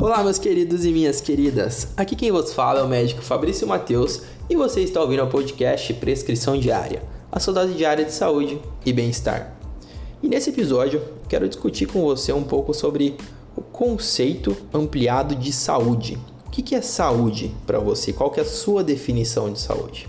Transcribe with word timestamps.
Olá, 0.00 0.24
meus 0.24 0.38
queridos 0.38 0.86
e 0.86 0.92
minhas 0.92 1.20
queridas. 1.20 1.88
Aqui 1.94 2.16
quem 2.16 2.32
vos 2.32 2.54
fala 2.54 2.80
é 2.80 2.82
o 2.82 2.88
médico 2.88 3.20
Fabrício 3.20 3.68
Mateus 3.68 4.22
e 4.48 4.56
você 4.56 4.80
está 4.80 4.98
ouvindo 4.98 5.22
o 5.22 5.26
podcast 5.26 5.92
Prescrição 5.92 6.58
Diária, 6.58 7.02
a 7.30 7.38
saudade 7.38 7.74
diária 7.74 8.02
de 8.02 8.10
saúde 8.10 8.58
e 8.86 8.94
bem-estar. 8.94 9.54
E 10.22 10.26
nesse 10.26 10.48
episódio, 10.48 11.02
quero 11.28 11.46
discutir 11.46 11.84
com 11.84 12.00
você 12.00 12.32
um 12.32 12.42
pouco 12.42 12.72
sobre 12.72 13.14
o 13.54 13.60
conceito 13.60 14.56
ampliado 14.72 15.34
de 15.34 15.52
saúde. 15.52 16.18
O 16.46 16.50
que 16.50 16.74
é 16.74 16.80
saúde 16.80 17.54
para 17.66 17.78
você? 17.78 18.10
Qual 18.10 18.30
que 18.30 18.40
é 18.40 18.42
a 18.42 18.46
sua 18.46 18.82
definição 18.82 19.52
de 19.52 19.60
saúde? 19.60 20.08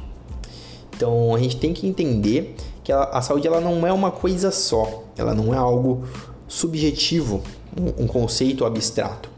Então, 0.96 1.36
a 1.36 1.40
gente 1.40 1.58
tem 1.58 1.74
que 1.74 1.86
entender 1.86 2.56
que 2.82 2.94
a, 2.94 3.22
saúde 3.22 3.46
ela 3.46 3.60
não 3.60 3.86
é 3.86 3.92
uma 3.92 4.10
coisa 4.10 4.52
só, 4.52 5.04
ela 5.18 5.36
não 5.36 5.54
é 5.54 5.58
algo 5.58 6.08
subjetivo, 6.48 7.44
um 8.00 8.08
conceito 8.08 8.64
abstrato. 8.64 9.30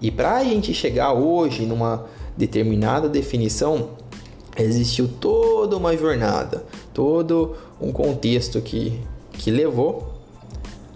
E 0.00 0.10
para 0.10 0.36
a 0.36 0.44
gente 0.44 0.74
chegar 0.74 1.12
hoje 1.12 1.64
numa 1.64 2.04
determinada 2.36 3.08
definição, 3.08 3.90
existiu 4.56 5.08
toda 5.08 5.76
uma 5.76 5.96
jornada, 5.96 6.64
todo 6.92 7.54
um 7.80 7.92
contexto 7.92 8.60
que, 8.60 9.00
que 9.32 9.50
levou 9.50 10.12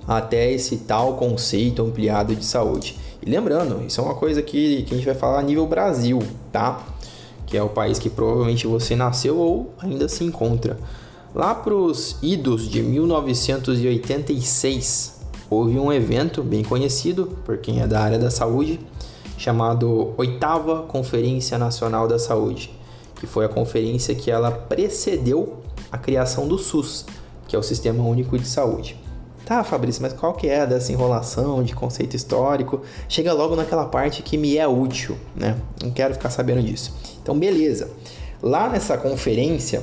até 0.06 0.52
esse 0.52 0.76
tal 0.78 1.14
conceito 1.14 1.82
ampliado 1.82 2.34
de 2.34 2.44
saúde. 2.44 2.98
E 3.22 3.30
lembrando, 3.30 3.84
isso 3.86 4.00
é 4.00 4.04
uma 4.04 4.14
coisa 4.14 4.42
que, 4.42 4.82
que 4.82 4.94
a 4.94 4.96
gente 4.96 5.06
vai 5.06 5.14
falar 5.14 5.40
a 5.40 5.42
nível 5.42 5.66
Brasil, 5.66 6.20
tá? 6.50 6.82
Que 7.46 7.54
é 7.56 7.62
o 7.62 7.68
país 7.68 7.98
que 7.98 8.08
provavelmente 8.08 8.66
você 8.66 8.96
nasceu 8.96 9.36
ou 9.36 9.74
ainda 9.78 10.08
se 10.08 10.24
encontra. 10.24 10.78
Lá 11.34 11.54
para 11.54 11.74
os 11.74 12.16
idos 12.22 12.66
de 12.68 12.82
1986, 12.82 15.19
houve 15.50 15.78
um 15.78 15.92
evento 15.92 16.42
bem 16.42 16.62
conhecido 16.62 17.36
por 17.44 17.58
quem 17.58 17.82
é 17.82 17.86
da 17.86 18.00
área 18.00 18.18
da 18.18 18.30
saúde, 18.30 18.78
chamado 19.36 20.14
Oitava 20.16 20.82
Conferência 20.82 21.58
Nacional 21.58 22.06
da 22.06 22.18
Saúde, 22.18 22.70
que 23.16 23.26
foi 23.26 23.44
a 23.44 23.48
conferência 23.48 24.14
que 24.14 24.30
ela 24.30 24.50
precedeu 24.52 25.58
a 25.90 25.98
criação 25.98 26.46
do 26.46 26.56
SUS, 26.56 27.04
que 27.48 27.56
é 27.56 27.58
o 27.58 27.62
Sistema 27.62 28.04
Único 28.04 28.38
de 28.38 28.46
Saúde. 28.46 28.96
Tá, 29.44 29.64
Fabrício, 29.64 30.00
mas 30.00 30.12
qual 30.12 30.34
que 30.34 30.46
é 30.46 30.64
dessa 30.64 30.92
enrolação 30.92 31.64
de 31.64 31.74
conceito 31.74 32.14
histórico? 32.14 32.82
Chega 33.08 33.32
logo 33.32 33.56
naquela 33.56 33.86
parte 33.86 34.22
que 34.22 34.38
me 34.38 34.56
é 34.56 34.68
útil, 34.68 35.18
né? 35.34 35.56
Não 35.82 35.90
quero 35.90 36.14
ficar 36.14 36.30
sabendo 36.30 36.62
disso. 36.62 36.94
Então, 37.20 37.36
beleza. 37.36 37.90
Lá 38.40 38.68
nessa 38.68 38.96
conferência, 38.96 39.82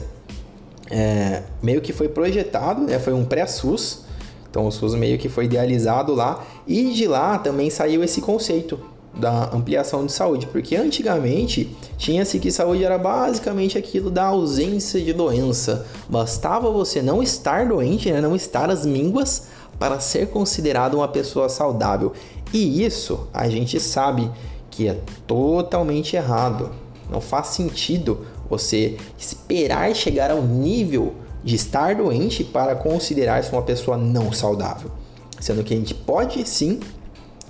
é, 0.90 1.44
meio 1.62 1.82
que 1.82 1.92
foi 1.92 2.08
projetado, 2.08 2.82
né? 2.84 2.98
Foi 2.98 3.12
um 3.12 3.26
pré-SUS, 3.26 4.06
então 4.50 4.66
o 4.66 4.72
SUS 4.72 4.96
meio 4.96 5.18
que 5.18 5.30
foi 5.30 5.46
idealizado 5.46 6.14
lá 6.14 6.44
e 6.66 6.92
de 6.92 7.08
lá 7.08 7.38
também 7.38 7.70
saiu 7.70 8.04
esse 8.04 8.22
conceito 8.22 8.80
da 9.14 9.50
ampliação 9.54 10.06
de 10.06 10.12
saúde, 10.12 10.48
porque 10.48 10.76
antigamente 10.76 11.76
tinha-se 11.98 12.40
que 12.40 12.52
saúde 12.52 12.84
era 12.84 12.98
basicamente 12.98 13.78
aquilo 13.78 14.12
da 14.12 14.26
ausência 14.26 15.02
de 15.02 15.12
doença. 15.12 15.86
Bastava 16.08 16.70
você 16.70 17.02
não 17.02 17.24
estar 17.24 17.66
doente, 17.68 18.12
né, 18.12 18.22
não 18.22 18.36
estar 18.36 18.70
às 18.70 18.86
mínguas 18.86 19.48
para 19.80 20.00
ser 20.00 20.28
considerado 20.30 20.96
uma 20.96 21.08
pessoa 21.08 21.50
saudável. 21.50 22.14
E 22.54 22.84
isso 22.84 23.28
a 23.34 23.50
gente 23.50 23.80
sabe 23.80 24.30
que 24.70 24.88
é 24.88 24.98
totalmente 25.26 26.16
errado. 26.16 26.70
Não 27.10 27.22
faz 27.22 27.48
sentido 27.48 28.26
você 28.50 28.98
esperar 29.18 29.94
chegar 29.96 30.30
ao 30.32 30.42
nível 30.42 31.16
de 31.48 31.56
estar 31.56 31.96
doente 31.96 32.44
para 32.44 32.76
considerar-se 32.76 33.54
uma 33.54 33.62
pessoa 33.62 33.98
não 33.98 34.34
saudável. 34.34 34.92
Sendo 35.40 35.64
que 35.64 35.74
a 35.74 35.78
gente 35.78 35.94
pode 35.94 36.46
sim 36.46 36.82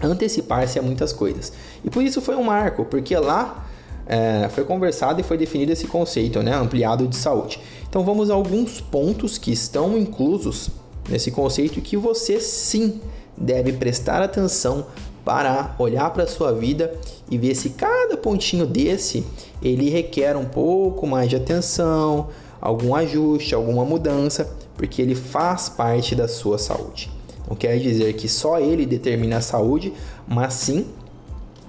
antecipar-se 0.04 0.78
a 0.78 0.84
muitas 0.84 1.12
coisas. 1.12 1.52
E 1.84 1.90
por 1.90 2.04
isso 2.04 2.22
foi 2.22 2.36
um 2.36 2.44
marco, 2.44 2.86
porque 2.86 3.18
lá 3.18 3.68
é, 4.06 4.50
foi 4.50 4.66
conversado 4.66 5.20
e 5.20 5.24
foi 5.24 5.36
definido 5.36 5.72
esse 5.72 5.88
conceito 5.88 6.44
né, 6.44 6.54
ampliado 6.54 7.08
de 7.08 7.16
saúde. 7.16 7.60
Então 7.90 8.04
vamos 8.04 8.30
a 8.30 8.36
alguns 8.36 8.80
pontos 8.80 9.40
que 9.40 9.52
estão 9.52 9.98
inclusos 9.98 10.70
nesse 11.10 11.32
conceito 11.32 11.82
que 11.82 11.98
você 11.98 12.40
sim 12.40 13.02
deve 13.36 13.74
prestar 13.74 14.22
atenção 14.22 14.86
para 15.26 15.74
olhar 15.80 16.12
para 16.12 16.26
a 16.26 16.28
sua 16.28 16.54
vida 16.54 16.94
e 17.32 17.38
ver 17.38 17.56
se 17.56 17.72
cada 17.72 18.16
pontinho 18.16 18.68
desse 18.68 19.26
ele 19.60 19.90
requer 19.90 20.38
um 20.38 20.46
pouco 20.46 21.08
mais 21.08 21.32
de 21.32 21.36
atenção, 21.36 22.28
algum 22.68 22.94
ajuste, 22.94 23.56
alguma 23.56 23.86
mudança, 23.86 24.54
porque 24.76 25.02
ele 25.02 25.16
faz 25.16 25.70
parte 25.70 26.14
da 26.14 26.28
sua 26.28 26.58
saúde. 26.58 27.10
Não 27.48 27.56
quer 27.56 27.80
dizer 27.80 28.12
que 28.16 28.28
só 28.28 28.60
ele 28.60 28.86
determina 28.86 29.38
a 29.38 29.42
saúde, 29.42 29.94
mas 30.28 30.54
sim 30.56 30.86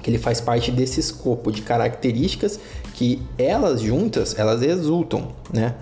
que 0.02 0.10
ele 0.10 0.18
faz 0.18 0.40
parte 0.40 0.72
desse 0.72 0.98
escopo 0.98 1.52
de 1.52 1.62
características 1.62 2.58
que 2.94 3.22
elas 3.38 3.80
juntas, 3.80 4.36
elas 4.36 4.60
resultam, 4.60 5.28
né? 5.52 5.76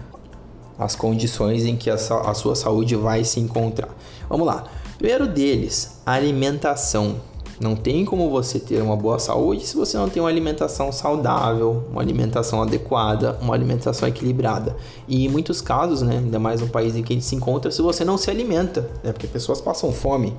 As 0.79 0.95
condições 0.95 1.65
em 1.65 1.77
que 1.77 1.89
a, 1.89 1.95
a 1.95 2.35
sua 2.35 2.55
saúde 2.55 2.95
vai 2.95 3.25
se 3.25 3.41
encontrar. 3.41 3.89
Vamos 4.29 4.47
lá. 4.47 4.65
Primeiro 4.99 5.27
deles, 5.27 5.99
alimentação. 6.05 7.17
Não 7.59 7.75
tem 7.75 8.05
como 8.05 8.29
você 8.29 8.61
ter 8.61 8.83
uma 8.83 8.97
boa 8.97 9.19
saúde 9.19 9.67
se 9.67 9.77
você 9.77 9.97
não 9.97 10.11
tem 10.11 10.23
uma 10.23 10.29
alimentação 10.29 10.93
saudável, 10.93 11.85
uma 11.91 12.03
alimentação 12.03 12.61
adequada, 12.61 13.39
uma 13.41 13.55
alimentação 13.55 14.07
equilibrada. 14.07 14.77
E 15.09 15.25
em 15.25 15.29
muitos 15.29 15.63
casos, 15.63 16.03
né, 16.03 16.19
ainda 16.19 16.39
mais 16.39 16.61
no 16.61 16.69
país 16.69 16.95
em 16.95 17.03
que 17.03 17.15
a 17.15 17.17
gente 17.17 17.25
se 17.25 17.35
encontra, 17.35 17.71
se 17.71 17.81
você 17.81 18.05
não 18.05 18.19
se 18.19 18.31
alimenta, 18.31 18.91
né, 19.03 19.11
porque 19.11 19.27
pessoas 19.27 19.61
passam 19.61 19.91
fome, 19.91 20.37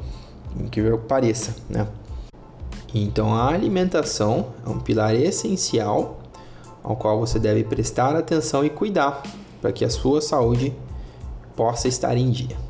o 0.60 0.70
que 0.70 0.82
pareça, 1.08 1.56
né? 1.68 1.88
Então 2.94 3.34
a 3.34 3.48
alimentação 3.50 4.48
é 4.66 4.70
um 4.70 4.80
pilar 4.80 5.16
essencial 5.16 6.20
ao 6.84 6.96
qual 6.96 7.20
você 7.20 7.40
deve 7.40 7.64
prestar 7.64 8.16
atenção 8.16 8.64
e 8.64 8.70
cuidar 8.70 9.24
para 9.62 9.72
que 9.72 9.84
a 9.84 9.90
sua 9.90 10.22
saúde 10.22 10.74
possa 11.56 11.88
estar 11.88 12.16
em 12.16 12.30
dia. 12.30 12.67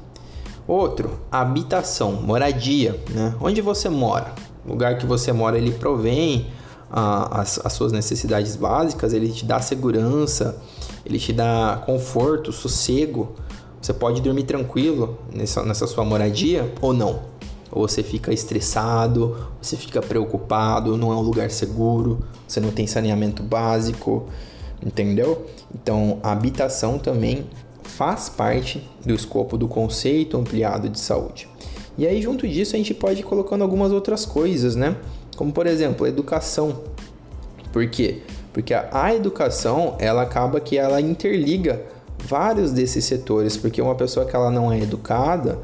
Outro, 0.67 1.21
habitação, 1.31 2.11
moradia, 2.11 2.99
né? 3.09 3.33
Onde 3.39 3.61
você 3.61 3.87
mora? 3.87 4.33
O 4.65 4.71
lugar 4.71 4.97
que 4.97 5.05
você 5.05 5.31
mora 5.31 5.57
ele 5.57 5.71
provém 5.71 6.47
ah, 6.91 7.39
as, 7.41 7.59
as 7.63 7.71
suas 7.71 7.93
necessidades 7.93 8.57
básicas, 8.57 9.13
ele 9.13 9.29
te 9.29 9.45
dá 9.45 9.61
segurança, 9.61 10.61
ele 11.05 11.19
te 11.19 11.31
dá 11.31 11.81
conforto, 11.85 12.51
sossego. 12.51 13.33
Você 13.81 13.93
pode 13.93 14.21
dormir 14.21 14.43
tranquilo 14.43 15.17
nessa, 15.33 15.63
nessa 15.63 15.87
sua 15.87 16.03
moradia 16.03 16.73
ou 16.81 16.91
não. 16.91 17.21
Ou 17.71 17.87
você 17.87 18.03
fica 18.03 18.33
estressado, 18.33 19.37
você 19.61 19.77
fica 19.77 20.01
preocupado, 20.01 20.97
não 20.97 21.13
é 21.13 21.15
um 21.15 21.21
lugar 21.21 21.49
seguro, 21.49 22.19
você 22.45 22.59
não 22.59 22.71
tem 22.71 22.87
saneamento 22.87 23.41
básico, 23.41 24.25
entendeu? 24.85 25.45
Então, 25.73 26.19
a 26.23 26.31
habitação 26.31 26.97
também 26.97 27.45
faz 27.97 28.29
parte 28.29 28.87
do 29.03 29.15
escopo 29.15 29.57
do 29.57 29.67
conceito 29.67 30.37
ampliado 30.37 30.87
de 30.87 30.99
saúde. 30.99 31.49
E 31.97 32.05
aí, 32.05 32.21
junto 32.21 32.47
disso, 32.47 32.75
a 32.75 32.77
gente 32.77 32.93
pode 32.93 33.21
ir 33.21 33.23
colocando 33.23 33.63
algumas 33.63 33.91
outras 33.91 34.23
coisas, 34.23 34.75
né? 34.75 34.95
Como, 35.35 35.51
por 35.51 35.65
exemplo, 35.65 36.05
a 36.05 36.09
educação. 36.09 36.83
Por 37.73 37.89
quê? 37.89 38.19
Porque 38.53 38.71
a 38.71 39.15
educação, 39.15 39.95
ela 39.97 40.21
acaba 40.21 40.59
que 40.59 40.77
ela 40.77 41.01
interliga 41.01 41.81
vários 42.19 42.71
desses 42.71 43.03
setores, 43.03 43.57
porque 43.57 43.81
uma 43.81 43.95
pessoa 43.95 44.27
que 44.27 44.35
ela 44.35 44.51
não 44.51 44.71
é 44.71 44.79
educada, 44.79 45.57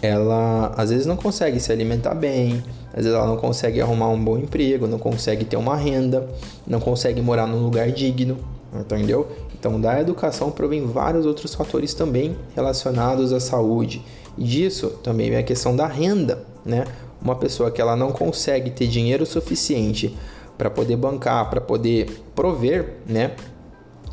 ela 0.00 0.72
às 0.78 0.88
vezes 0.88 1.04
não 1.04 1.16
consegue 1.16 1.60
se 1.60 1.70
alimentar 1.70 2.14
bem, 2.14 2.64
às 2.88 3.04
vezes 3.04 3.12
ela 3.12 3.26
não 3.26 3.36
consegue 3.36 3.82
arrumar 3.82 4.08
um 4.08 4.22
bom 4.22 4.38
emprego, 4.38 4.86
não 4.86 4.98
consegue 4.98 5.44
ter 5.44 5.58
uma 5.58 5.76
renda, 5.76 6.26
não 6.66 6.80
consegue 6.80 7.20
morar 7.20 7.46
num 7.46 7.62
lugar 7.62 7.90
digno, 7.90 8.38
entendeu? 8.74 9.28
Então, 9.58 9.80
da 9.80 10.00
educação 10.00 10.50
provém 10.50 10.86
vários 10.86 11.26
outros 11.26 11.54
fatores 11.54 11.94
também 11.94 12.36
relacionados 12.54 13.32
à 13.32 13.40
saúde. 13.40 14.04
E 14.36 14.44
disso 14.44 14.90
também 15.02 15.30
vem 15.30 15.38
a 15.38 15.42
questão 15.42 15.74
da 15.74 15.86
renda, 15.86 16.44
né? 16.64 16.84
Uma 17.20 17.34
pessoa 17.34 17.70
que 17.70 17.80
ela 17.80 17.96
não 17.96 18.12
consegue 18.12 18.70
ter 18.70 18.86
dinheiro 18.86 19.24
suficiente 19.24 20.16
para 20.56 20.70
poder 20.70 20.96
bancar, 20.96 21.48
para 21.50 21.60
poder 21.60 22.22
prover, 22.34 22.98
né? 23.06 23.32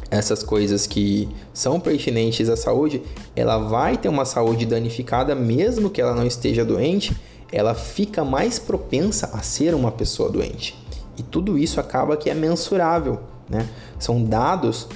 Essas 0.09 0.43
coisas 0.43 0.85
que 0.85 1.27
são 1.53 1.79
pertinentes 1.79 2.47
à 2.47 2.55
saúde, 2.55 3.01
ela 3.35 3.57
vai 3.57 3.97
ter 3.97 4.09
uma 4.09 4.25
saúde 4.25 4.65
danificada 4.65 5.33
mesmo 5.33 5.89
que 5.89 5.99
ela 5.99 6.13
não 6.13 6.25
esteja 6.25 6.63
doente, 6.63 7.15
ela 7.51 7.73
fica 7.73 8.23
mais 8.23 8.59
propensa 8.59 9.29
a 9.33 9.41
ser 9.41 9.73
uma 9.73 9.91
pessoa 9.91 10.29
doente. 10.29 10.75
E 11.17 11.23
tudo 11.23 11.57
isso 11.57 11.79
acaba 11.79 12.17
que 12.17 12.29
é 12.29 12.33
mensurável, 12.33 13.19
né? 13.49 13.67
São 13.99 14.23
dados 14.23 14.87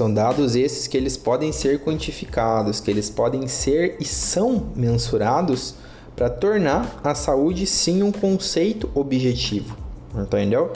São 0.00 0.14
dados 0.14 0.56
esses 0.56 0.86
que 0.86 0.96
eles 0.96 1.18
podem 1.18 1.52
ser 1.52 1.80
quantificados, 1.80 2.80
que 2.80 2.90
eles 2.90 3.10
podem 3.10 3.46
ser 3.46 3.96
e 4.00 4.04
são 4.06 4.72
mensurados 4.74 5.74
para 6.16 6.30
tornar 6.30 7.00
a 7.04 7.14
saúde 7.14 7.66
sim 7.66 8.02
um 8.02 8.10
conceito 8.10 8.88
objetivo, 8.94 9.76
entendeu? 10.14 10.72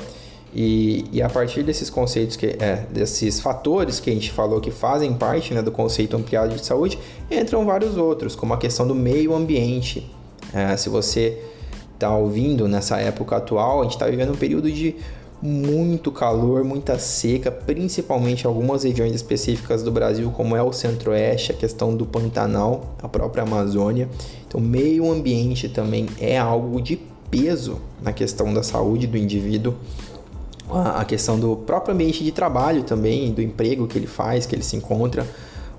E, 0.54 1.04
e 1.10 1.20
a 1.20 1.28
partir 1.28 1.64
desses 1.64 1.90
conceitos, 1.90 2.36
que, 2.36 2.46
é, 2.46 2.86
desses 2.90 3.40
fatores 3.40 3.98
que 3.98 4.08
a 4.08 4.12
gente 4.12 4.30
falou 4.30 4.60
que 4.60 4.70
fazem 4.70 5.12
parte 5.12 5.52
né, 5.52 5.60
do 5.60 5.72
conceito 5.72 6.16
ampliado 6.16 6.54
de 6.54 6.64
saúde, 6.64 6.96
entram 7.28 7.66
vários 7.66 7.96
outros, 7.96 8.36
como 8.36 8.54
a 8.54 8.56
questão 8.56 8.86
do 8.86 8.94
meio 8.94 9.34
ambiente. 9.34 10.08
É, 10.52 10.76
se 10.76 10.88
você 10.88 11.42
está 11.94 12.16
ouvindo 12.16 12.68
nessa 12.68 12.98
época 13.00 13.36
atual, 13.36 13.80
a 13.80 13.82
gente 13.82 13.94
está 13.94 14.06
vivendo 14.06 14.32
um 14.32 14.36
período 14.36 14.70
de 14.70 14.94
muito 15.42 16.12
calor, 16.12 16.62
muita 16.62 16.98
seca, 17.00 17.50
principalmente 17.50 18.46
algumas 18.46 18.84
regiões 18.84 19.12
específicas 19.12 19.82
do 19.82 19.90
Brasil, 19.90 20.30
como 20.30 20.54
é 20.56 20.62
o 20.62 20.72
Centro-Oeste, 20.72 21.50
a 21.50 21.54
questão 21.54 21.96
do 21.96 22.06
Pantanal, 22.06 22.94
a 23.02 23.08
própria 23.08 23.42
Amazônia. 23.42 24.08
Então, 24.46 24.60
meio 24.60 25.10
ambiente 25.10 25.68
também 25.68 26.06
é 26.20 26.38
algo 26.38 26.80
de 26.80 26.98
peso 27.28 27.80
na 28.00 28.12
questão 28.12 28.54
da 28.54 28.62
saúde 28.62 29.08
do 29.08 29.18
indivíduo 29.18 29.74
a 30.70 31.04
questão 31.04 31.38
do 31.38 31.56
próprio 31.56 31.94
ambiente 31.94 32.24
de 32.24 32.32
trabalho 32.32 32.82
também, 32.82 33.32
do 33.32 33.42
emprego 33.42 33.86
que 33.86 33.98
ele 33.98 34.06
faz, 34.06 34.46
que 34.46 34.54
ele 34.54 34.62
se 34.62 34.76
encontra, 34.76 35.26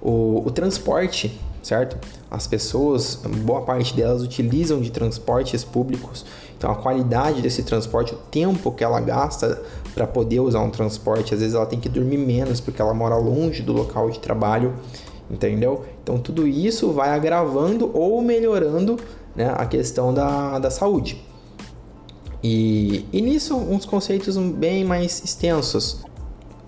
o, 0.02 0.44
o 0.46 0.52
transporte, 0.52 1.40
certo? 1.64 1.98
As 2.30 2.46
pessoas, 2.46 3.20
boa 3.44 3.62
parte 3.62 3.96
delas 3.96 4.22
utilizam 4.22 4.80
de 4.80 4.92
transportes 4.92 5.64
públicos, 5.64 6.26
então 6.58 6.70
a 6.72 6.76
qualidade 6.76 7.42
desse 7.42 7.64
transporte, 7.64 8.14
o 8.14 8.18
tempo 8.18 8.72
que 8.72 8.84
ela 8.84 9.00
gasta 9.00 9.62
para 9.94 10.06
poder 10.06 10.40
usar 10.40 10.60
um 10.60 10.70
transporte, 10.70 11.34
às 11.34 11.40
vezes 11.40 11.56
ela 11.56 11.66
tem 11.66 11.80
que 11.80 11.90
dormir 11.90 12.18
menos 12.18 12.60
porque 12.60 12.82
ela 12.82 12.94
mora 12.94 13.16
longe 13.16 13.64
do 13.64 13.74
local 13.74 14.10
de 14.10 14.20
trabalho, 14.20 14.74
entendeu? 15.30 15.84
Então 16.04 16.20
tudo 16.20 16.48
isso 16.48 16.92
vai 16.92 17.10
agravando 17.10 17.90
ou 17.94 18.22
melhorando 18.22 19.00
né, 19.36 19.52
a 19.56 19.66
questão 19.66 20.14
da, 20.14 20.60
da 20.60 20.70
saúde. 20.70 21.24
E, 22.48 23.08
e 23.12 23.22
nisso, 23.24 23.58
uns 23.58 23.86
conceitos 23.86 24.38
bem 24.38 24.86
mais 24.86 25.20
extensos, 25.26 26.06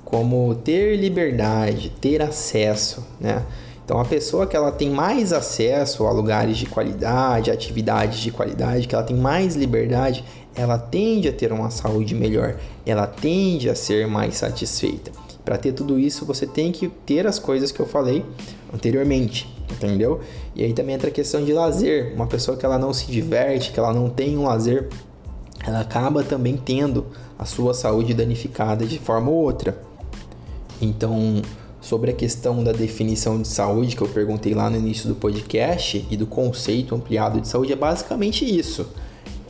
como 0.04 0.56
ter 0.56 0.96
liberdade, 0.96 1.94
ter 2.02 2.20
acesso, 2.20 3.06
né? 3.22 3.46
Então, 3.86 4.00
a 4.00 4.06
pessoa 4.06 4.48
que 4.48 4.56
ela 4.56 4.72
tem 4.72 4.90
mais 4.90 5.32
acesso 5.32 6.08
a 6.08 6.12
lugares 6.12 6.58
de 6.58 6.66
qualidade, 6.66 7.52
atividades 7.52 8.22
de 8.22 8.32
qualidade, 8.32 8.88
que 8.88 8.96
ela 8.96 9.04
tem 9.04 9.16
mais 9.16 9.56
liberdade, 9.56 10.26
ela 10.56 10.80
tende 10.80 11.28
a 11.28 11.32
ter 11.32 11.54
uma 11.54 11.70
saúde 11.70 12.16
melhor, 12.16 12.56
ela 12.84 13.06
tende 13.06 13.70
a 13.70 13.76
ser 13.76 14.08
mais 14.08 14.36
satisfeita. 14.38 15.12
Para 15.46 15.60
ter 15.60 15.74
tudo 15.74 16.00
isso, 16.00 16.26
você 16.26 16.48
tem 16.48 16.72
que 16.72 16.88
ter 17.06 17.28
as 17.28 17.38
coisas 17.38 17.72
que 17.72 17.80
eu 17.80 17.86
falei 17.86 18.26
anteriormente, 18.74 19.48
entendeu? 19.72 20.22
E 20.56 20.64
aí 20.64 20.74
também 20.74 20.96
entra 20.96 21.10
a 21.10 21.14
questão 21.14 21.46
de 21.46 21.54
lazer. 21.54 22.14
Uma 22.16 22.26
pessoa 22.26 22.58
que 22.58 22.66
ela 22.66 22.80
não 22.80 22.92
se 22.92 23.06
diverte, 23.12 23.72
que 23.72 23.80
ela 23.80 23.94
não 23.94 24.10
tem 24.10 24.36
um 24.36 24.44
lazer 24.44 24.90
ela 25.68 25.82
acaba 25.82 26.24
também 26.24 26.56
tendo 26.56 27.08
a 27.38 27.44
sua 27.44 27.74
saúde 27.74 28.14
danificada 28.14 28.86
de 28.86 28.98
forma 28.98 29.30
ou 29.30 29.36
outra. 29.36 29.78
Então, 30.82 31.42
sobre 31.82 32.10
a 32.12 32.14
questão 32.14 32.64
da 32.64 32.72
definição 32.72 33.42
de 33.42 33.50
saúde 33.50 33.94
que 33.94 34.02
eu 34.02 34.08
perguntei 34.08 34.54
lá 34.54 34.70
no 34.70 34.78
início 34.78 35.10
do 35.10 35.16
podcast 35.16 36.08
e 36.10 36.16
do 36.16 36.26
conceito 36.26 36.96
ampliado 36.96 37.42
de 37.42 37.50
saúde, 37.50 37.74
é 37.74 37.76
basicamente 37.76 38.46
isso. 38.46 38.88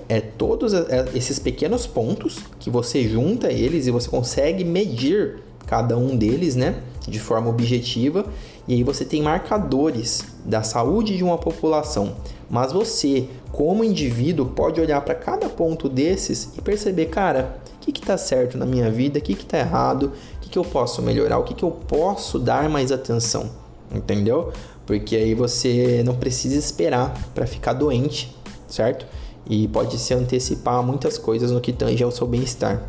É 0.09 0.19
todos 0.19 0.73
esses 1.13 1.37
pequenos 1.37 1.85
pontos 1.85 2.39
que 2.59 2.71
você 2.71 3.07
junta 3.07 3.51
eles 3.51 3.85
e 3.85 3.91
você 3.91 4.09
consegue 4.09 4.63
medir 4.63 5.43
cada 5.67 5.97
um 5.97 6.15
deles, 6.15 6.55
né, 6.55 6.81
de 7.07 7.19
forma 7.19 7.49
objetiva, 7.49 8.25
e 8.67 8.73
aí 8.73 8.83
você 8.83 9.05
tem 9.05 9.21
marcadores 9.21 10.25
da 10.43 10.63
saúde 10.63 11.15
de 11.15 11.23
uma 11.23 11.37
população. 11.37 12.15
Mas 12.49 12.71
você, 12.71 13.27
como 13.51 13.83
indivíduo, 13.83 14.47
pode 14.47 14.79
olhar 14.81 15.01
para 15.01 15.13
cada 15.13 15.47
ponto 15.49 15.87
desses 15.87 16.49
e 16.57 16.61
perceber, 16.61 17.07
cara, 17.07 17.59
o 17.75 17.79
que 17.79 18.01
está 18.01 18.17
certo 18.17 18.57
na 18.57 18.65
minha 18.65 18.89
vida, 18.91 19.19
o 19.19 19.21
que 19.21 19.33
está 19.33 19.59
errado, 19.59 20.11
o 20.37 20.39
que, 20.41 20.49
que 20.49 20.57
eu 20.57 20.63
posso 20.63 21.01
melhorar, 21.01 21.37
o 21.37 21.43
que, 21.43 21.53
que 21.53 21.63
eu 21.63 21.71
posso 21.71 22.39
dar 22.39 22.69
mais 22.69 22.91
atenção, 22.91 23.49
entendeu? 23.93 24.51
Porque 24.85 25.15
aí 25.15 25.33
você 25.33 26.01
não 26.05 26.15
precisa 26.15 26.57
esperar 26.57 27.13
para 27.33 27.45
ficar 27.45 27.73
doente, 27.73 28.35
certo? 28.67 29.05
E 29.49 29.67
pode 29.69 29.97
se 29.97 30.13
antecipar 30.13 30.83
muitas 30.83 31.17
coisas 31.17 31.51
no 31.51 31.61
que 31.61 31.71
tange 31.71 32.03
ao 32.03 32.11
seu 32.11 32.27
bem-estar. 32.27 32.83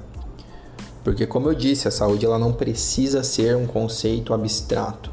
Porque 1.03 1.27
como 1.27 1.49
eu 1.49 1.55
disse, 1.55 1.89
a 1.89 1.91
saúde 1.91 2.27
ela 2.27 2.39
não 2.39 2.53
precisa 2.53 3.23
ser 3.23 3.57
um 3.57 3.67
conceito 3.67 4.35
abstrato. 4.35 5.11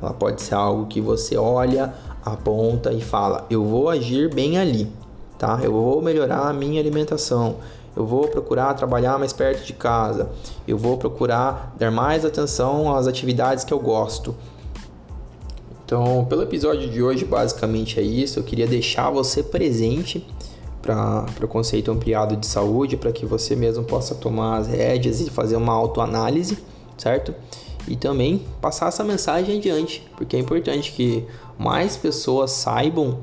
Ela 0.00 0.12
pode 0.12 0.42
ser 0.42 0.54
algo 0.54 0.86
que 0.86 1.00
você 1.00 1.36
olha, 1.36 1.92
aponta 2.24 2.92
e 2.92 3.00
fala: 3.00 3.46
eu 3.50 3.64
vou 3.64 3.88
agir 3.88 4.32
bem 4.32 4.58
ali, 4.58 4.90
tá? 5.38 5.60
Eu 5.62 5.72
vou 5.72 6.02
melhorar 6.02 6.48
a 6.48 6.52
minha 6.52 6.80
alimentação. 6.80 7.56
Eu 7.96 8.06
vou 8.06 8.28
procurar 8.28 8.74
trabalhar 8.74 9.18
mais 9.18 9.32
perto 9.32 9.66
de 9.66 9.72
casa. 9.72 10.30
Eu 10.68 10.78
vou 10.78 10.96
procurar 10.96 11.74
dar 11.76 11.90
mais 11.90 12.24
atenção 12.24 12.94
às 12.94 13.08
atividades 13.08 13.64
que 13.64 13.72
eu 13.72 13.80
gosto. 13.80 14.36
Então, 15.84 16.24
pelo 16.26 16.42
episódio 16.42 16.88
de 16.88 17.02
hoje, 17.02 17.24
basicamente 17.24 17.98
é 17.98 18.02
isso. 18.02 18.38
Eu 18.38 18.44
queria 18.44 18.66
deixar 18.66 19.10
você 19.10 19.42
presente 19.42 20.24
para 20.88 21.44
o 21.44 21.48
conceito 21.48 21.90
ampliado 21.90 22.34
de 22.34 22.46
saúde, 22.46 22.96
para 22.96 23.12
que 23.12 23.26
você 23.26 23.54
mesmo 23.54 23.84
possa 23.84 24.14
tomar 24.14 24.56
as 24.56 24.66
rédeas 24.66 25.20
e 25.20 25.28
fazer 25.28 25.56
uma 25.56 25.72
autoanálise, 25.72 26.56
certo? 26.96 27.34
E 27.86 27.94
também 27.94 28.46
passar 28.60 28.88
essa 28.88 29.04
mensagem 29.04 29.58
adiante, 29.58 30.08
porque 30.16 30.34
é 30.34 30.38
importante 30.38 30.92
que 30.92 31.26
mais 31.58 31.96
pessoas 31.96 32.52
saibam 32.52 33.18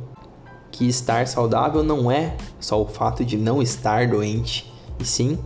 que 0.71 0.87
estar 0.87 1.25
saudável 1.27 1.83
não 1.83 2.11
é 2.11 2.35
só 2.59 2.79
o 2.79 2.85
fato 2.85 3.25
de 3.25 3.35
não 3.37 3.61
estar 3.61 4.07
doente, 4.07 4.71
e 4.99 5.05
sim 5.05 5.39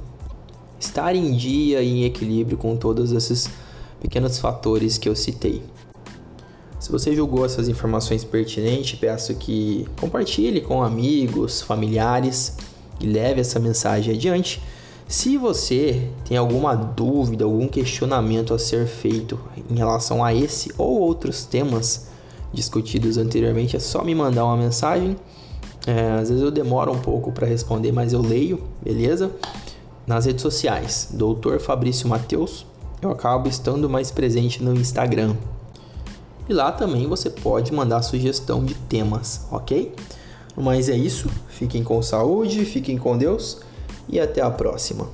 estar 0.80 1.16
em 1.16 1.34
dia 1.34 1.82
e 1.82 2.02
em 2.02 2.04
equilíbrio 2.04 2.58
com 2.58 2.76
todos 2.76 3.12
esses 3.12 3.50
pequenos 4.02 4.40
fatores 4.40 4.98
que 4.98 5.08
eu 5.08 5.16
citei. 5.16 5.64
Se 6.80 6.92
você 6.92 7.14
julgou 7.14 7.46
essas 7.46 7.68
informações 7.68 8.24
pertinentes, 8.24 8.98
peço 8.98 9.36
que 9.36 9.86
compartilhe 10.00 10.62
com 10.62 10.82
amigos, 10.82 11.62
familiares 11.62 12.58
e 13.02 13.06
leve 13.06 13.42
essa 13.42 13.60
mensagem 13.60 14.16
adiante. 14.16 14.64
Se 15.06 15.38
você 15.38 16.08
tem 16.24 16.38
alguma 16.38 16.76
dúvida, 16.76 17.44
algum 17.44 17.68
questionamento 17.68 18.54
a 18.54 18.60
ser 18.60 18.88
feito 18.88 19.38
em 19.70 19.76
relação 19.76 20.24
a 20.24 20.34
esse 20.34 20.72
ou 20.78 21.02
outros 21.02 21.44
temas, 21.44 22.08
discutidos 22.54 23.18
anteriormente, 23.18 23.76
é 23.76 23.80
só 23.80 24.04
me 24.04 24.16
mandar 24.16 24.46
uma 24.46 24.56
mensagem. 24.56 25.18
É, 25.86 26.12
às 26.12 26.30
vezes 26.30 26.42
eu 26.42 26.52
demoro 26.52 26.94
um 26.94 27.00
pouco 27.00 27.32
para 27.32 27.46
responder, 27.46 27.92
mas 27.92 28.14
eu 28.14 28.22
leio, 28.22 28.64
beleza? 28.82 29.32
Nas 30.08 30.26
redes 30.26 30.42
sociais, 30.42 31.10
Dr. 31.12 31.60
Fabrício 31.60 32.08
Mateus, 32.08 32.66
eu 33.02 33.12
acabo 33.12 33.50
estando 33.50 33.90
mais 33.90 34.12
presente 34.12 34.64
no 34.64 34.74
Instagram. 34.74 35.36
E 36.50 36.54
lá 36.54 36.72
também 36.72 37.06
você 37.06 37.30
pode 37.30 37.72
mandar 37.72 38.02
sugestão 38.02 38.66
de 38.66 38.74
temas, 38.74 39.46
ok? 39.52 39.94
Mas 40.58 40.90
é 40.90 40.98
isso, 40.98 41.30
fiquem 41.48 41.84
com 41.84 42.02
saúde, 42.02 42.66
fiquem 42.66 42.98
com 42.98 43.16
Deus 43.16 43.60
e 44.10 44.20
até 44.20 44.42
a 44.42 44.50
próxima. 44.50 45.08